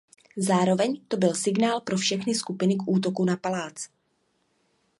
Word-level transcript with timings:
Zároveň 0.37 1.01
to 1.07 1.17
byl 1.17 1.33
signál 1.33 1.81
pro 1.81 1.97
všechny 1.97 2.35
skupiny 2.35 2.75
k 2.75 2.87
útoku 2.87 3.25
na 3.25 3.37
palác. 3.37 3.87